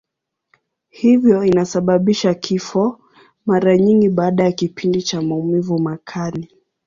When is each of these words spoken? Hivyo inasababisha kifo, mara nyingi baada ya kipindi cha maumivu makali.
Hivyo 0.89 1.43
inasababisha 1.45 2.33
kifo, 2.33 2.99
mara 3.45 3.77
nyingi 3.77 4.09
baada 4.09 4.43
ya 4.43 4.51
kipindi 4.51 5.01
cha 5.03 5.21
maumivu 5.21 5.79
makali. 5.79 6.49